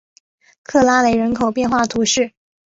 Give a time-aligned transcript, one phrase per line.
[0.63, 2.33] 克拉雷人口变化图示